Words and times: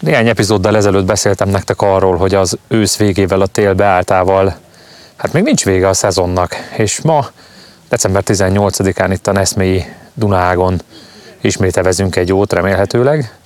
Néhány 0.00 0.28
epizóddal 0.28 0.76
ezelőtt 0.76 1.04
beszéltem 1.04 1.48
nektek 1.48 1.82
arról, 1.82 2.16
hogy 2.16 2.34
az 2.34 2.58
ősz 2.68 2.96
végével 2.96 3.40
a 3.40 3.46
tél 3.46 3.74
beálltával, 3.74 4.56
hát 5.16 5.32
még 5.32 5.42
nincs 5.42 5.64
vége 5.64 5.88
a 5.88 5.92
szezonnak, 5.92 6.54
és 6.76 7.00
ma, 7.00 7.26
december 7.88 8.22
18-án 8.26 9.08
itt 9.12 9.26
a 9.26 9.32
Neszmélyi 9.32 9.84
Dunágon 10.14 10.80
ismét 11.40 11.76
evezünk 11.76 12.16
egy 12.16 12.28
jót 12.28 12.52
remélhetőleg 12.52 13.38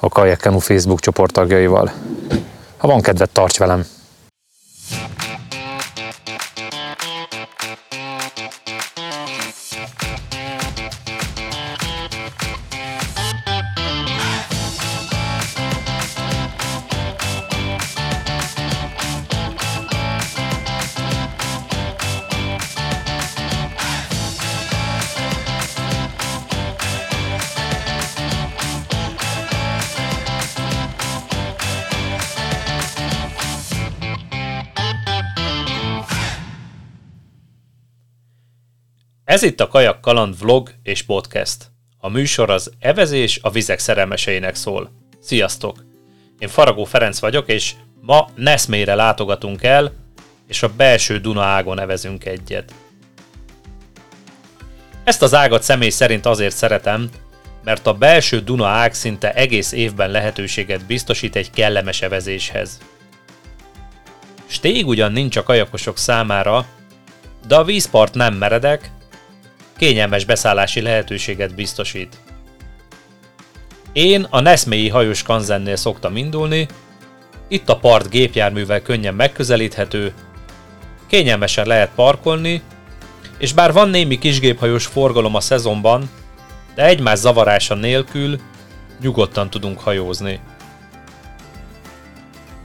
a 0.00 0.08
Kajakkenu 0.08 0.58
Facebook 0.58 1.00
csoport 1.00 1.32
tagjaival. 1.32 1.92
Ha 2.76 2.86
van 2.86 3.00
kedved, 3.00 3.30
tarts 3.30 3.58
velem! 3.58 3.86
Ez 39.38 39.44
itt 39.44 39.60
a 39.60 39.68
Kajak 39.68 40.00
Kaland 40.00 40.38
vlog 40.38 40.70
és 40.82 41.02
podcast. 41.02 41.70
A 41.98 42.08
műsor 42.08 42.50
az 42.50 42.70
evezés 42.78 43.38
a 43.42 43.50
vizek 43.50 43.78
szerelmeseinek 43.78 44.54
szól. 44.54 44.90
Sziasztok! 45.20 45.84
Én 46.38 46.48
Faragó 46.48 46.84
Ferenc 46.84 47.18
vagyok, 47.18 47.48
és 47.48 47.74
ma 48.00 48.28
Neszmére 48.34 48.94
látogatunk 48.94 49.62
el, 49.62 49.92
és 50.48 50.62
a 50.62 50.72
belső 50.76 51.18
Duna 51.18 51.42
ágon 51.42 51.80
evezünk 51.80 52.24
egyet. 52.24 52.74
Ezt 55.04 55.22
az 55.22 55.34
ágat 55.34 55.62
személy 55.62 55.90
szerint 55.90 56.26
azért 56.26 56.56
szeretem, 56.56 57.08
mert 57.64 57.86
a 57.86 57.94
belső 57.94 58.40
Duna 58.40 58.66
ág 58.66 58.94
szinte 58.94 59.34
egész 59.34 59.72
évben 59.72 60.10
lehetőséget 60.10 60.86
biztosít 60.86 61.36
egy 61.36 61.50
kellemes 61.50 62.02
evezéshez. 62.02 62.78
Stég 64.46 64.86
ugyan 64.86 65.12
nincs 65.12 65.36
a 65.36 65.42
kajakosok 65.42 65.98
számára, 65.98 66.66
de 67.46 67.56
a 67.56 67.64
vízpart 67.64 68.14
nem 68.14 68.34
meredek, 68.34 68.90
kényelmes 69.78 70.24
beszállási 70.24 70.80
lehetőséget 70.80 71.54
biztosít. 71.54 72.16
Én 73.92 74.26
a 74.30 74.40
Neszmélyi 74.40 74.88
hajós 74.88 75.22
kanzennél 75.22 75.76
szoktam 75.76 76.16
indulni, 76.16 76.66
itt 77.48 77.68
a 77.68 77.76
part 77.76 78.08
gépjárművel 78.08 78.82
könnyen 78.82 79.14
megközelíthető, 79.14 80.12
kényelmesen 81.06 81.66
lehet 81.66 81.90
parkolni, 81.94 82.62
és 83.38 83.52
bár 83.52 83.72
van 83.72 83.88
némi 83.88 84.18
kisgéphajós 84.18 84.86
forgalom 84.86 85.34
a 85.34 85.40
szezonban, 85.40 86.10
de 86.74 86.84
egymás 86.84 87.18
zavarása 87.18 87.74
nélkül 87.74 88.40
nyugodtan 89.00 89.50
tudunk 89.50 89.80
hajózni. 89.80 90.40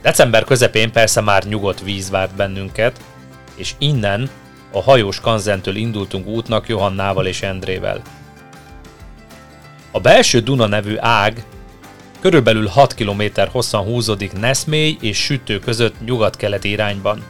December 0.01 0.43
közepén 0.43 0.91
persze 0.91 1.21
már 1.21 1.43
nyugodt 1.43 1.81
víz 1.81 2.09
várt 2.09 2.35
bennünket, 2.35 2.99
és 3.55 3.73
innen 3.77 4.29
a 4.73 4.81
hajós 4.81 5.19
kanzentől 5.19 5.75
indultunk 5.75 6.27
útnak 6.27 6.67
Johannával 6.67 7.25
és 7.25 7.41
Endrével. 7.41 8.01
A 9.91 9.99
belső 9.99 10.39
Duna 10.39 10.67
nevű 10.67 10.95
ág 10.99 11.45
körülbelül 12.19 12.67
6 12.67 12.93
km 12.93 13.23
hosszan 13.51 13.83
húzódik 13.83 14.33
Neszmély 14.33 14.97
és 15.01 15.17
Sütő 15.17 15.59
között 15.59 16.05
nyugat-keleti 16.05 16.69
irányban. 16.69 17.23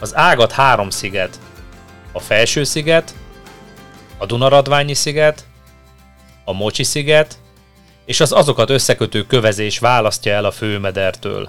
Az 0.00 0.16
ágat 0.16 0.52
három 0.52 0.90
sziget, 0.90 1.38
a 2.12 2.20
Felső 2.20 2.64
sziget, 2.64 3.14
a 4.18 4.26
Dunaradványi 4.26 4.94
sziget, 4.94 5.46
a 6.44 6.52
Mocsi 6.52 6.82
sziget 6.82 7.38
és 8.04 8.20
az 8.20 8.32
azokat 8.32 8.70
összekötő 8.70 9.26
kövezés 9.26 9.78
választja 9.78 10.32
el 10.32 10.44
a 10.44 10.50
főmedertől. 10.50 11.48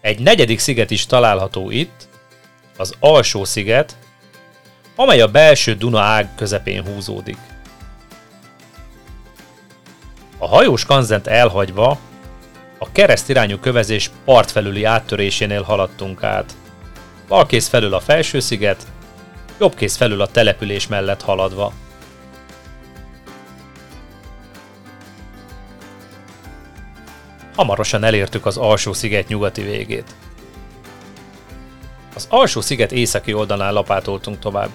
Egy 0.00 0.18
negyedik 0.18 0.58
sziget 0.58 0.90
is 0.90 1.06
található 1.06 1.70
itt, 1.70 2.08
az 2.82 2.94
alsó 3.00 3.44
sziget, 3.44 3.96
amely 4.96 5.20
a 5.20 5.26
belső 5.26 5.74
Duna 5.74 6.00
ág 6.00 6.34
közepén 6.34 6.84
húzódik. 6.84 7.36
A 10.38 10.46
hajós 10.46 10.84
kanzent 10.84 11.26
elhagyva, 11.26 11.98
a 12.78 12.92
kereszt 12.92 13.28
irányú 13.28 13.58
kövezés 13.58 14.10
partfelüli 14.24 14.84
áttörésénél 14.84 15.62
haladtunk 15.62 16.22
át. 16.22 16.56
Balkész 17.28 17.68
felül 17.68 17.94
a 17.94 18.00
felső 18.00 18.40
sziget, 18.40 18.86
jobbkész 19.58 19.96
felül 19.96 20.20
a 20.20 20.26
település 20.26 20.86
mellett 20.86 21.22
haladva. 21.22 21.72
Hamarosan 27.56 28.04
elértük 28.04 28.46
az 28.46 28.56
alsó 28.56 28.92
sziget 28.92 29.28
nyugati 29.28 29.62
végét. 29.62 30.14
Az 32.14 32.26
alsó 32.28 32.60
sziget 32.60 32.92
északi 32.92 33.32
oldalán 33.32 33.72
lapátoltunk 33.72 34.38
tovább. 34.38 34.70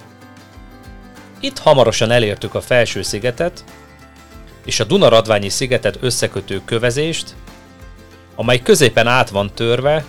Itt 1.39 1.57
hamarosan 1.57 2.11
elértük 2.11 2.53
a 2.55 2.61
felső 2.61 3.01
szigetet, 3.01 3.63
és 4.65 4.79
a 4.79 4.83
Dunaradványi 4.83 5.49
szigetet 5.49 5.97
összekötő 6.01 6.61
kövezést, 6.65 7.35
amely 8.35 8.61
középen 8.61 9.07
át 9.07 9.29
van 9.29 9.51
törve, 9.53 10.05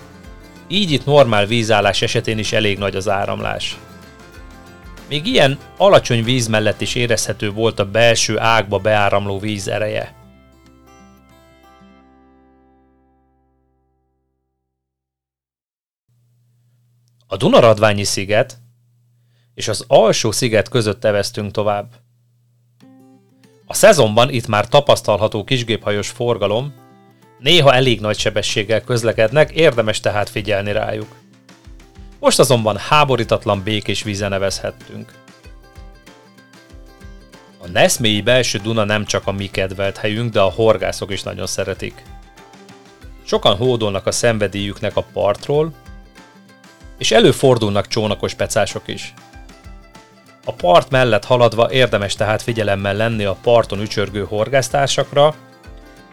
így 0.67 0.91
itt 0.91 1.05
normál 1.05 1.45
vízállás 1.45 2.01
esetén 2.01 2.37
is 2.37 2.51
elég 2.51 2.77
nagy 2.77 2.95
az 2.95 3.09
áramlás. 3.09 3.77
Még 5.09 5.25
ilyen 5.25 5.57
alacsony 5.77 6.23
víz 6.23 6.47
mellett 6.47 6.81
is 6.81 6.95
érezhető 6.95 7.51
volt 7.51 7.79
a 7.79 7.85
belső 7.85 8.39
ágba 8.39 8.77
beáramló 8.77 9.39
víz 9.39 9.67
ereje. 9.67 10.18
A 17.31 17.37
Dunaradványi 17.37 18.03
sziget 18.03 18.57
és 19.53 19.67
az 19.67 19.85
alsó 19.87 20.31
sziget 20.31 20.69
között 20.69 21.03
eveztünk 21.03 21.51
tovább. 21.51 21.91
A 23.65 23.73
szezonban 23.73 24.29
itt 24.29 24.47
már 24.47 24.67
tapasztalható 24.67 25.43
kisgéphajós 25.43 26.09
forgalom, 26.09 26.73
néha 27.39 27.73
elég 27.73 27.99
nagy 27.99 28.17
sebességgel 28.17 28.81
közlekednek, 28.81 29.51
érdemes 29.51 29.99
tehát 29.99 30.29
figyelni 30.29 30.71
rájuk. 30.71 31.15
Most 32.19 32.39
azonban 32.39 32.77
háborítatlan 32.77 33.63
békés 33.63 34.03
vízen 34.03 34.29
nevezhettünk. 34.29 35.13
A 37.61 37.67
Neszmélyi 37.67 38.21
belső 38.21 38.57
Duna 38.57 38.83
nem 38.83 39.05
csak 39.05 39.27
a 39.27 39.31
mi 39.31 39.47
kedvelt 39.47 39.97
helyünk, 39.97 40.31
de 40.31 40.41
a 40.41 40.51
horgászok 40.51 41.11
is 41.11 41.23
nagyon 41.23 41.47
szeretik. 41.47 42.03
Sokan 43.23 43.55
hódolnak 43.55 44.05
a 44.05 44.11
szenvedélyüknek 44.11 44.95
a 44.95 45.05
partról, 45.13 45.73
és 46.99 47.11
előfordulnak 47.11 47.87
csónakos 47.87 48.33
pecások 48.33 48.87
is. 48.87 49.13
A 50.45 50.53
part 50.53 50.89
mellett 50.89 51.25
haladva 51.25 51.71
érdemes 51.71 52.15
tehát 52.15 52.41
figyelemmel 52.41 52.95
lenni 52.95 53.23
a 53.23 53.37
parton 53.41 53.81
ücsörgő 53.81 54.23
horgásztársakra, 54.23 55.35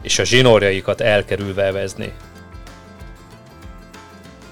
és 0.03 0.19
a 0.19 0.25
zsinórjaikat 0.25 1.01
elkerülve 1.01 1.63
evezni. 1.63 2.13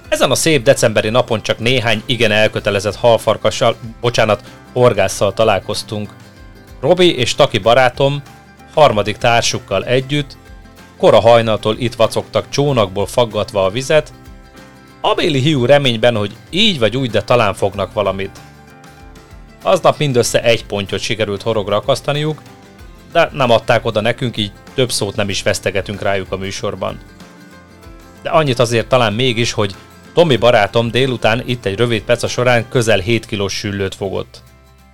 Ezen 0.09 0.31
a 0.31 0.35
szép 0.35 0.63
decemberi 0.63 1.09
napon 1.09 1.43
csak 1.43 1.59
néhány 1.59 2.03
igen 2.07 2.31
elkötelezett 2.31 2.97
halfarkassal, 2.97 3.77
bocsánat, 4.01 4.43
horgásszal 4.73 5.33
találkoztunk. 5.33 6.11
Robi 6.81 7.17
és 7.17 7.35
Taki 7.35 7.59
barátom 7.59 8.23
harmadik 8.75 9.17
társukkal 9.17 9.85
együtt 9.85 10.37
kora 10.97 11.21
hajnaltól 11.21 11.77
itt 11.79 11.95
vacogtak 11.95 12.49
csónakból 12.49 13.07
faggatva 13.07 13.65
a 13.65 13.71
vizet, 13.71 14.13
Abéli 15.07 15.41
hiú 15.41 15.65
reményben, 15.65 16.17
hogy 16.17 16.37
így 16.51 16.79
vagy 16.79 16.97
úgy, 16.97 17.11
de 17.11 17.23
talán 17.23 17.55
fognak 17.55 17.93
valamit. 17.93 18.41
Aznap 19.63 19.99
mindössze 19.99 20.43
egy 20.43 20.67
pontot 20.67 21.01
sikerült 21.01 21.43
horogra 21.43 21.77
akasztaniuk, 21.77 22.43
de 23.13 23.29
nem 23.33 23.51
adták 23.51 23.85
oda 23.85 24.01
nekünk, 24.01 24.37
így 24.37 24.53
több 24.75 24.93
szót 24.93 25.17
nem 25.17 25.29
is 25.29 25.43
vesztegetünk 25.43 26.03
rájuk 26.03 26.33
a 26.33 26.37
műsorban. 26.37 27.01
De 28.23 28.31
annyit 28.31 28.59
azért 28.59 28.89
talán 28.89 29.13
mégis, 29.13 29.53
hogy 29.53 29.75
Tomi 30.15 30.37
barátom 30.37 30.91
délután 30.91 31.43
itt 31.47 31.65
egy 31.65 31.77
rövid 31.77 32.03
peca 32.03 32.29
során 32.29 32.69
közel 32.69 32.99
7 32.99 33.27
kilós 33.27 33.53
süllőt 33.53 33.95
fogott. 33.95 34.43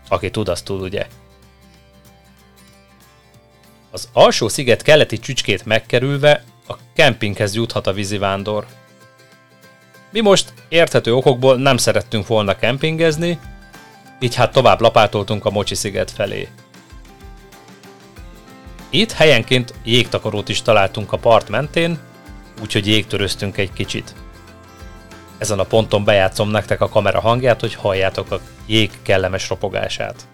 Aki 0.09 0.31
tud, 0.31 0.49
azt 0.49 0.65
tud, 0.65 0.83
ugye? 0.83 1.07
Az 3.91 4.09
alsó 4.13 4.49
sziget 4.49 4.83
keleti 4.83 5.19
csücskét 5.19 5.65
megkerülve 5.65 6.45
a 6.69 6.75
kempinghez 6.95 7.55
juthat 7.55 7.87
a 7.87 7.93
vízivándor. 7.93 8.67
Mi 10.13 10.21
most 10.21 10.53
érthető 10.69 11.15
okokból 11.15 11.57
nem 11.57 11.77
szerettünk 11.77 12.27
volna 12.27 12.57
kempingezni, 12.57 13.39
így 14.19 14.35
hát 14.35 14.53
tovább 14.53 14.81
lapátoltunk 14.81 15.45
a 15.45 15.51
Mocsi 15.51 15.75
sziget 15.75 16.11
felé. 16.11 16.49
Itt 18.91 19.13
helyenként 19.13 19.75
jégtakarót 19.85 20.49
is 20.49 20.63
találtunk 20.63 21.13
a 21.13 21.17
part 21.17 21.49
mentén, 21.49 21.99
úgyhogy 22.63 22.87
jégtöröztünk 22.87 23.57
egy 23.57 23.73
kicsit. 23.73 24.15
Ezen 25.39 25.59
a 25.59 25.65
ponton 25.65 26.05
bejátszom 26.05 26.51
nektek 26.51 26.81
a 26.81 26.89
kamera 26.89 27.21
hangját, 27.21 27.61
hogy 27.61 27.75
halljátok 27.75 28.31
a 28.31 28.41
jég 28.67 28.91
kellemes 29.03 29.49
ropogását. 29.49 30.27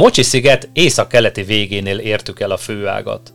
Mocsi-sziget 0.00 0.68
észak-keleti 0.72 1.42
végénél 1.42 1.98
értük 1.98 2.40
el 2.40 2.50
a 2.50 2.56
főágat. 2.56 3.32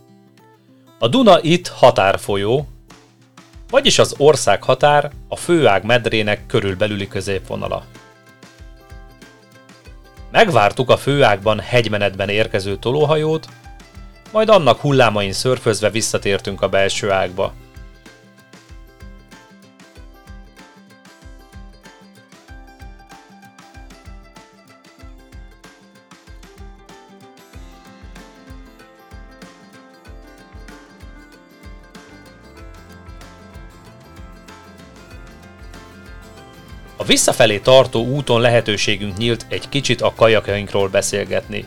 A 0.98 1.08
Duna 1.08 1.40
itt 1.40 1.68
határfolyó, 1.68 2.68
vagyis 3.70 3.98
az 3.98 4.14
ország 4.18 4.62
határ 4.62 5.10
a 5.28 5.36
főág 5.36 5.84
medrének 5.84 6.46
körülbelüli 6.46 7.08
középvonala. 7.08 7.84
Megvártuk 10.30 10.90
a 10.90 10.96
főágban 10.96 11.60
hegymenetben 11.60 12.28
érkező 12.28 12.76
tolóhajót, 12.76 13.48
majd 14.32 14.48
annak 14.48 14.80
hullámain 14.80 15.32
szörfözve 15.32 15.90
visszatértünk 15.90 16.62
a 16.62 16.68
belső 16.68 17.10
ágba. 17.10 17.52
A 36.96 37.04
visszafelé 37.04 37.58
tartó 37.58 38.04
úton 38.04 38.40
lehetőségünk 38.40 39.16
nyílt 39.16 39.46
egy 39.48 39.68
kicsit 39.68 40.00
a 40.00 40.12
kajakjainkról 40.16 40.88
beszélgetni. 40.88 41.64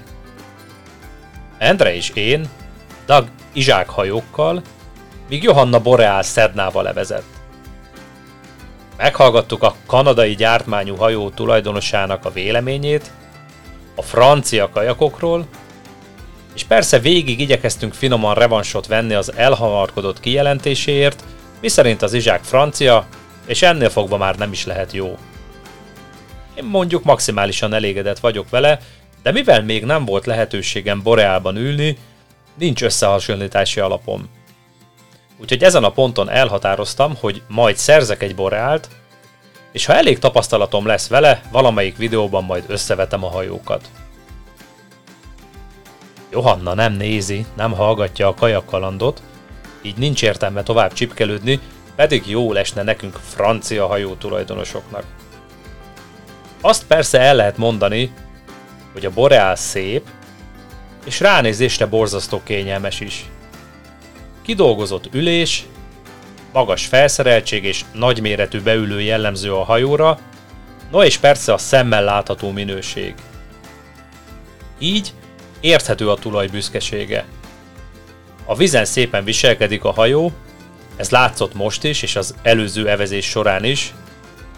Endre 1.57 1.95
és 1.95 2.09
én, 2.13 2.49
Doug 3.05 3.27
Izsák 3.53 3.89
hajókkal, 3.89 4.61
míg 5.29 5.43
Johanna 5.43 5.79
Boreal 5.79 6.23
Szednával 6.23 6.83
levezett. 6.83 7.23
Meghallgattuk 8.97 9.63
a 9.63 9.75
kanadai 9.85 10.35
gyártmányú 10.35 10.95
hajó 10.95 11.29
tulajdonosának 11.29 12.25
a 12.25 12.31
véleményét, 12.31 13.11
a 13.95 14.01
francia 14.01 14.69
kajakokról, 14.69 15.45
és 16.55 16.63
persze 16.63 16.99
végig 16.99 17.39
igyekeztünk 17.39 17.93
finoman 17.93 18.33
revansot 18.33 18.87
venni 18.87 19.13
az 19.13 19.33
elhamarkodott 19.35 20.19
kijelentéséért, 20.19 21.23
miszerint 21.61 22.01
az 22.01 22.13
Izsák 22.13 22.43
francia, 22.43 23.07
és 23.49 23.61
ennél 23.61 23.89
fogva 23.89 24.17
már 24.17 24.35
nem 24.35 24.51
is 24.51 24.65
lehet 24.65 24.91
jó. 24.91 25.17
Én 26.55 26.63
mondjuk 26.63 27.03
maximálisan 27.03 27.73
elégedett 27.73 28.19
vagyok 28.19 28.49
vele, 28.49 28.79
de 29.23 29.31
mivel 29.31 29.63
még 29.63 29.85
nem 29.85 30.05
volt 30.05 30.25
lehetőségem 30.25 31.01
Boreálban 31.01 31.55
ülni, 31.55 31.97
nincs 32.57 32.83
összehasonlítási 32.83 33.79
alapom. 33.79 34.29
Úgyhogy 35.41 35.63
ezen 35.63 35.83
a 35.83 35.89
ponton 35.91 36.29
elhatároztam, 36.29 37.15
hogy 37.19 37.41
majd 37.47 37.77
szerzek 37.77 38.23
egy 38.23 38.35
Boreált, 38.35 38.89
és 39.71 39.85
ha 39.85 39.93
elég 39.93 40.19
tapasztalatom 40.19 40.85
lesz 40.85 41.07
vele, 41.07 41.41
valamelyik 41.51 41.97
videóban 41.97 42.43
majd 42.43 42.63
összevetem 42.67 43.23
a 43.23 43.29
hajókat. 43.29 43.89
Johanna 46.31 46.73
nem 46.73 46.93
nézi, 46.93 47.45
nem 47.55 47.71
hallgatja 47.71 48.27
a 48.27 48.33
kajakkalandot, 48.33 49.21
így 49.81 49.97
nincs 49.97 50.23
értelme 50.23 50.63
tovább 50.63 50.93
csipkelődni, 50.93 51.59
pedig 51.99 52.27
jó 52.27 52.53
lesne 52.53 52.83
nekünk 52.83 53.19
francia 53.23 53.87
hajó 53.87 54.15
tulajdonosoknak. 54.15 55.03
Azt 56.61 56.85
persze 56.85 57.19
el 57.19 57.35
lehet 57.35 57.57
mondani, 57.57 58.13
hogy 58.93 59.05
a 59.05 59.09
Boreal 59.09 59.55
szép, 59.55 60.07
és 61.05 61.19
ránézésre 61.19 61.85
borzasztó 61.85 62.41
kényelmes 62.43 62.99
is. 62.99 63.25
Kidolgozott 64.41 65.13
ülés, 65.13 65.65
magas 66.53 66.85
felszereltség 66.85 67.63
és 67.63 67.85
nagyméretű 67.93 68.61
beülő 68.61 69.01
jellemző 69.01 69.53
a 69.53 69.63
hajóra, 69.63 70.19
no 70.91 71.03
és 71.03 71.17
persze 71.17 71.53
a 71.53 71.57
szemmel 71.57 72.03
látható 72.03 72.51
minőség. 72.51 73.13
Így 74.77 75.13
érthető 75.59 76.09
a 76.09 76.15
tulaj 76.15 76.47
büszkesége. 76.47 77.25
A 78.45 78.55
vizen 78.55 78.85
szépen 78.85 79.23
viselkedik 79.23 79.83
a 79.83 79.91
hajó, 79.91 80.31
ez 80.99 81.09
látszott 81.09 81.53
most 81.53 81.83
is, 81.83 82.01
és 82.01 82.15
az 82.15 82.35
előző 82.41 82.89
evezés 82.89 83.25
során 83.25 83.63
is, 83.63 83.93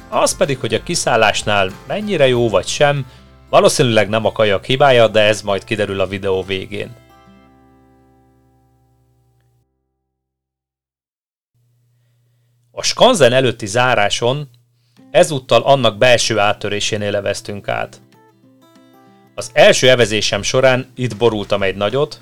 az 0.10 0.38
pedig, 0.38 0.60
hogy 0.60 0.74
a 0.74 0.84
kiszállásnál 0.84 1.72
mennyire 1.88 2.28
jó 2.28 2.50
vagy 2.50 2.68
sem, 2.68 3.06
valószínűleg 3.50 4.10
nem 4.10 4.26
a 4.26 4.32
kajak 4.32 4.66
hibája, 4.66 5.08
de 5.08 5.22
ez 5.22 5.42
majd 5.42 5.64
kiderül 5.64 6.00
a 6.00 6.08
videó 6.08 6.44
végén. 6.44 6.96
A 12.72 12.84
skanzen 12.84 13.34
előtti 13.34 13.66
záráson 13.66 14.50
ezúttal 15.12 15.62
annak 15.62 15.98
belső 15.98 16.40
áttörésénél 16.40 17.12
leveztünk 17.12 17.68
át. 17.68 18.02
Az 19.36 19.50
első 19.54 19.90
evezésem 19.90 20.42
során 20.42 20.92
itt 20.96 21.18
borultam 21.18 21.64
egy 21.64 21.76
nagyot, 21.76 22.22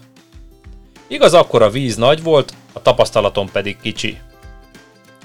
igaz 1.07 1.33
akkor 1.33 1.62
a 1.62 1.69
víz 1.69 1.95
nagy 1.95 2.24
volt, 2.24 2.54
a 2.74 2.81
tapasztalatom 2.81 3.50
pedig 3.51 3.77
kicsi. 3.81 4.19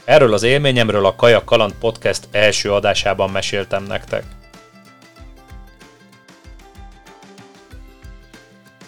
Erről 0.05 0.33
az 0.33 0.43
élményemről 0.43 1.07
a 1.07 1.15
Kaja 1.15 1.45
Kaland 1.45 1.75
Podcast 1.81 2.29
első 2.31 2.73
adásában 2.73 3.31
meséltem 3.31 3.85
nektek. 3.85 4.25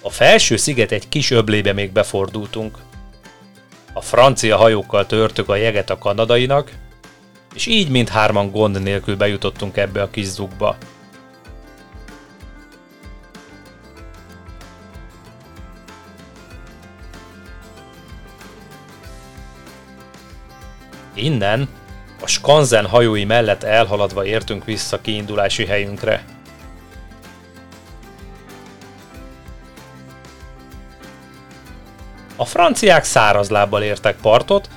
A 0.01 0.11
felső 0.11 0.57
sziget 0.57 0.93
egy 0.93 1.09
kis 1.09 1.31
öblébe 1.31 1.73
még 1.73 1.93
befordultunk. 1.93 2.79
A 3.93 4.01
francia 4.01 4.57
hajókkal 4.57 5.07
törtük 5.07 5.49
a 5.49 5.57
jeget 5.57 5.91
a 5.91 5.99
kanadainak, 5.99 6.73
és 7.55 7.67
így 7.67 7.89
mindhárman 7.89 8.51
gond 8.51 8.83
nélkül 8.83 9.17
bejutottunk 9.17 9.77
ebbe 9.77 10.03
a 10.03 10.11
kis 10.11 10.27
zugba. 10.27 10.77
Innen, 21.17 21.69
a 22.23 22.27
Skanzen 22.27 22.87
hajói 22.87 23.25
mellett 23.25 23.63
elhaladva 23.63 24.25
értünk 24.25 24.65
vissza 24.65 25.01
kiindulási 25.01 25.65
helyünkre. 25.65 26.25
A 32.37 32.45
franciák 32.45 33.05
száraz 33.05 33.51
lábbal 33.51 33.83
értek 33.83 34.17
partot, 34.17 34.69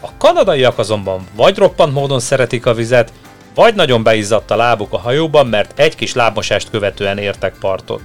a 0.00 0.16
kanadaiak 0.18 0.78
azonban 0.78 1.26
vagy 1.34 1.56
roppant 1.56 1.92
módon 1.92 2.20
szeretik 2.20 2.66
a 2.66 2.74
vizet, 2.74 3.12
vagy 3.54 3.74
nagyon 3.74 4.02
beizzadt 4.02 4.50
a 4.50 4.56
lábuk 4.56 4.92
a 4.92 4.98
hajóban, 4.98 5.46
mert 5.46 5.78
egy 5.78 5.94
kis 5.94 6.14
lábmosást 6.14 6.70
követően 6.70 7.18
értek 7.18 7.54
partot. 7.60 8.02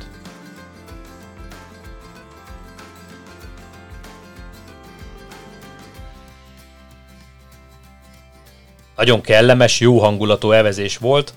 Nagyon 8.96 9.22
kellemes, 9.22 9.80
jó 9.80 10.00
hangulatú 10.00 10.52
evezés 10.52 10.98
volt, 10.98 11.34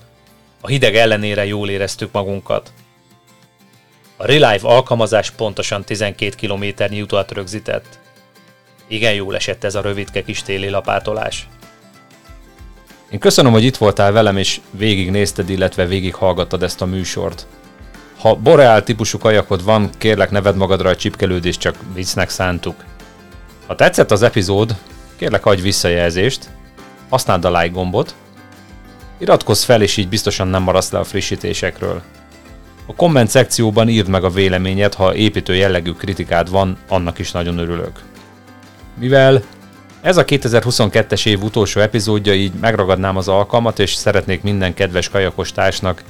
a 0.61 0.67
hideg 0.67 0.95
ellenére 0.95 1.45
jól 1.45 1.69
éreztük 1.69 2.11
magunkat. 2.11 2.71
A 4.17 4.25
Relive 4.25 4.67
alkalmazás 4.67 5.31
pontosan 5.31 5.83
12 5.83 6.35
km 6.39 6.93
utat 7.01 7.31
rögzített. 7.31 7.99
Igen 8.87 9.13
jól 9.13 9.35
esett 9.35 9.63
ez 9.63 9.75
a 9.75 9.81
rövidke 9.81 10.23
kis 10.23 10.41
téli 10.41 10.69
lapátolás. 10.69 11.47
Én 13.09 13.19
köszönöm, 13.19 13.51
hogy 13.51 13.63
itt 13.63 13.77
voltál 13.77 14.11
velem, 14.11 14.37
és 14.37 14.59
végignézted, 14.71 15.49
illetve 15.49 15.85
végighallgattad 15.85 16.63
ezt 16.63 16.81
a 16.81 16.85
műsort. 16.85 17.47
Ha 18.17 18.35
boreál 18.35 18.83
típusú 18.83 19.17
kajakod 19.17 19.63
van, 19.63 19.89
kérlek 19.97 20.31
neved 20.31 20.55
magadra 20.55 20.89
a 20.89 20.95
csipkelődést, 20.95 21.59
csak 21.59 21.75
viccnek 21.93 22.29
szántuk. 22.29 22.83
Ha 23.67 23.75
tetszett 23.75 24.11
az 24.11 24.21
epizód, 24.21 24.75
kérlek 25.17 25.45
adj 25.45 25.61
visszajelzést, 25.61 26.49
használd 27.09 27.45
a 27.45 27.59
like 27.59 27.73
gombot, 27.73 28.15
Iratkozz 29.19 29.63
fel, 29.63 29.81
és 29.81 29.97
így 29.97 30.09
biztosan 30.09 30.47
nem 30.47 30.63
maradsz 30.63 30.91
le 30.91 30.99
a 30.99 31.03
frissítésekről. 31.03 32.01
A 32.85 32.95
komment 32.95 33.29
szekcióban 33.29 33.89
írd 33.89 34.07
meg 34.07 34.23
a 34.23 34.29
véleményed, 34.29 34.93
ha 34.93 35.15
építő 35.15 35.55
jellegű 35.55 35.91
kritikád 35.91 36.49
van, 36.49 36.77
annak 36.87 37.19
is 37.19 37.31
nagyon 37.31 37.57
örülök. 37.57 37.99
Mivel 38.99 39.43
ez 40.01 40.17
a 40.17 40.25
2022-es 40.25 41.25
év 41.25 41.43
utolsó 41.43 41.81
epizódja, 41.81 42.33
így 42.33 42.53
megragadnám 42.53 43.17
az 43.17 43.27
alkalmat, 43.27 43.79
és 43.79 43.93
szeretnék 43.93 44.41
minden 44.41 44.73
kedves 44.73 45.09
kajakostársnak 45.09 46.03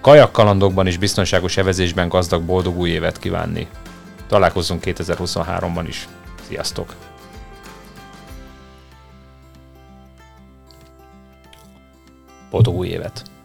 kajakkalandokban 0.00 0.86
és 0.86 0.98
biztonságos 0.98 1.56
evezésben 1.56 2.08
gazdag 2.08 2.42
boldog 2.42 2.78
új 2.78 2.90
évet 2.90 3.18
kívánni. 3.18 3.66
Találkozzunk 4.28 4.82
2023-ban 4.84 5.84
is. 5.88 6.08
Sziasztok! 6.48 6.94
Boldog 12.50 12.76
új 12.76 12.88
évet! 12.88 13.35